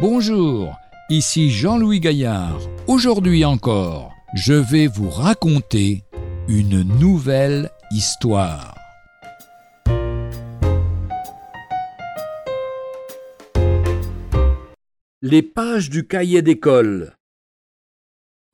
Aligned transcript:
Bonjour, 0.00 0.78
ici 1.10 1.50
Jean-Louis 1.50 2.00
Gaillard. 2.00 2.58
Aujourd'hui 2.86 3.44
encore, 3.44 4.14
je 4.32 4.54
vais 4.54 4.86
vous 4.86 5.10
raconter 5.10 6.04
une 6.48 6.82
nouvelle 6.98 7.70
histoire. 7.90 8.74
Les 15.20 15.42
pages 15.42 15.90
du 15.90 16.06
cahier 16.06 16.40
d'école. 16.40 17.14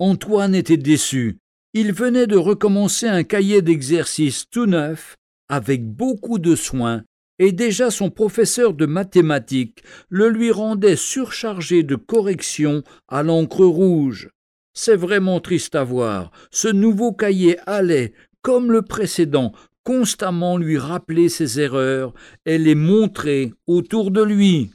Antoine 0.00 0.56
était 0.56 0.76
déçu. 0.76 1.38
Il 1.74 1.92
venait 1.92 2.26
de 2.26 2.36
recommencer 2.36 3.06
un 3.06 3.22
cahier 3.22 3.62
d'exercice 3.62 4.46
tout 4.50 4.66
neuf, 4.66 5.14
avec 5.48 5.86
beaucoup 5.86 6.40
de 6.40 6.56
soin, 6.56 7.04
et 7.38 7.52
déjà 7.52 7.90
son 7.90 8.10
professeur 8.10 8.74
de 8.74 8.86
mathématiques 8.86 9.82
le 10.08 10.28
lui 10.28 10.50
rendait 10.50 10.96
surchargé 10.96 11.82
de 11.82 11.96
corrections 11.96 12.82
à 13.08 13.22
l'encre 13.22 13.64
rouge. 13.64 14.30
C'est 14.72 14.96
vraiment 14.96 15.40
triste 15.40 15.74
à 15.74 15.84
voir. 15.84 16.30
Ce 16.50 16.68
nouveau 16.68 17.12
cahier 17.12 17.58
allait, 17.66 18.12
comme 18.42 18.70
le 18.70 18.82
précédent, 18.82 19.52
constamment 19.84 20.58
lui 20.58 20.78
rappeler 20.78 21.28
ses 21.28 21.60
erreurs 21.60 22.12
et 22.44 22.58
les 22.58 22.74
montrer 22.74 23.52
autour 23.66 24.10
de 24.10 24.22
lui. 24.22 24.70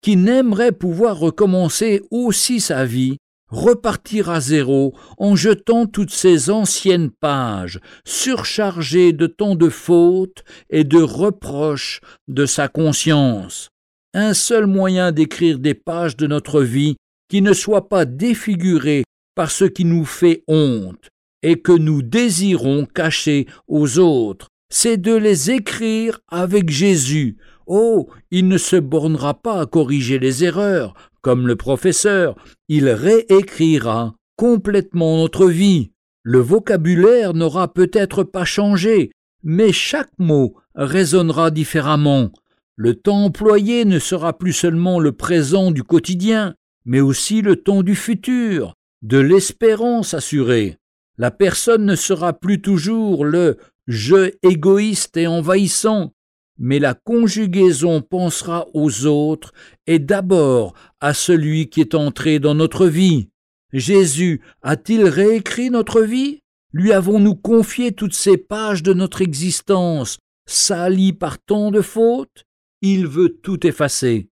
Qui 0.00 0.16
n'aimerait 0.16 0.72
pouvoir 0.72 1.18
recommencer 1.18 2.02
aussi 2.10 2.60
sa 2.60 2.84
vie 2.84 3.18
repartir 3.52 4.30
à 4.30 4.40
zéro 4.40 4.94
en 5.18 5.36
jetant 5.36 5.86
toutes 5.86 6.10
ces 6.10 6.50
anciennes 6.50 7.10
pages, 7.10 7.78
surchargées 8.04 9.12
de 9.12 9.26
tant 9.26 9.54
de 9.54 9.68
fautes 9.68 10.42
et 10.70 10.84
de 10.84 11.00
reproches 11.00 12.00
de 12.26 12.46
sa 12.46 12.66
conscience. 12.66 13.68
Un 14.14 14.34
seul 14.34 14.66
moyen 14.66 15.12
d'écrire 15.12 15.58
des 15.58 15.74
pages 15.74 16.16
de 16.16 16.26
notre 16.26 16.62
vie 16.62 16.96
qui 17.28 17.42
ne 17.42 17.52
soient 17.52 17.88
pas 17.88 18.04
défigurées 18.04 19.04
par 19.34 19.50
ce 19.50 19.64
qui 19.64 19.84
nous 19.84 20.04
fait 20.04 20.42
honte 20.48 21.08
et 21.42 21.60
que 21.60 21.72
nous 21.72 22.02
désirons 22.02 22.86
cacher 22.86 23.46
aux 23.68 23.98
autres, 23.98 24.48
c'est 24.70 24.96
de 24.96 25.14
les 25.14 25.50
écrire 25.50 26.20
avec 26.28 26.70
Jésus. 26.70 27.36
Oh, 27.66 28.08
il 28.30 28.48
ne 28.48 28.58
se 28.58 28.76
bornera 28.76 29.34
pas 29.34 29.60
à 29.60 29.66
corriger 29.66 30.18
les 30.18 30.44
erreurs, 30.44 30.94
comme 31.22 31.46
le 31.46 31.56
professeur, 31.56 32.36
il 32.68 32.88
réécrira 32.88 34.14
complètement 34.36 35.16
notre 35.16 35.46
vie. 35.46 35.92
Le 36.22 36.38
vocabulaire 36.38 37.32
n'aura 37.32 37.72
peut-être 37.72 38.24
pas 38.24 38.44
changé, 38.44 39.10
mais 39.42 39.72
chaque 39.72 40.12
mot 40.18 40.54
résonnera 40.74 41.50
différemment. 41.50 42.30
Le 42.76 42.94
temps 42.94 43.24
employé 43.24 43.84
ne 43.84 43.98
sera 43.98 44.36
plus 44.36 44.52
seulement 44.52 44.98
le 44.98 45.12
présent 45.12 45.70
du 45.70 45.82
quotidien, 45.82 46.54
mais 46.84 47.00
aussi 47.00 47.42
le 47.42 47.56
temps 47.56 47.82
du 47.82 47.94
futur, 47.94 48.74
de 49.02 49.18
l'espérance 49.18 50.14
assurée. 50.14 50.78
La 51.18 51.30
personne 51.30 51.84
ne 51.84 51.96
sera 51.96 52.32
plus 52.32 52.60
toujours 52.60 53.24
le 53.24 53.58
je 53.86 54.32
égoïste 54.42 55.16
et 55.16 55.26
envahissant, 55.26 56.12
mais 56.58 56.78
la 56.78 56.94
conjugaison 56.94 58.02
pensera 58.02 58.66
aux 58.74 59.06
autres 59.06 59.52
et 59.86 59.98
d'abord 59.98 60.74
à 61.00 61.14
celui 61.14 61.68
qui 61.68 61.80
est 61.80 61.94
entré 61.94 62.38
dans 62.38 62.54
notre 62.54 62.86
vie. 62.86 63.28
Jésus 63.72 64.42
a-t-il 64.62 65.04
réécrit 65.04 65.70
notre 65.70 66.02
vie? 66.02 66.40
Lui 66.72 66.92
avons-nous 66.92 67.34
confié 67.34 67.92
toutes 67.92 68.14
ces 68.14 68.36
pages 68.36 68.82
de 68.82 68.92
notre 68.92 69.22
existence, 69.22 70.18
salies 70.46 71.12
par 71.12 71.38
tant 71.38 71.70
de 71.70 71.80
fautes? 71.80 72.44
Il 72.80 73.06
veut 73.06 73.38
tout 73.42 73.66
effacer. 73.66 74.28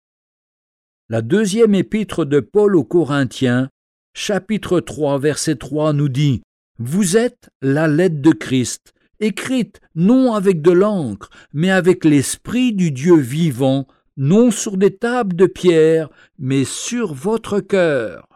La 1.08 1.22
deuxième 1.22 1.74
épître 1.74 2.24
de 2.24 2.40
Paul 2.40 2.76
aux 2.76 2.84
Corinthiens, 2.84 3.68
chapitre 4.14 4.80
3, 4.80 5.18
verset 5.18 5.56
3 5.56 5.92
nous 5.92 6.08
dit 6.08 6.42
Vous 6.78 7.16
êtes 7.16 7.50
la 7.62 7.88
lettre 7.88 8.20
de 8.20 8.30
Christ, 8.30 8.92
écrite 9.20 9.80
non 9.94 10.34
avec 10.34 10.62
de 10.62 10.72
l'encre, 10.72 11.30
mais 11.52 11.70
avec 11.70 12.04
l'Esprit 12.04 12.72
du 12.72 12.90
Dieu 12.90 13.14
vivant, 13.16 13.86
non 14.16 14.50
sur 14.50 14.76
des 14.76 14.96
tables 14.96 15.36
de 15.36 15.46
pierre, 15.46 16.08
mais 16.38 16.64
sur 16.64 17.14
votre 17.14 17.60
cœur. 17.60 18.26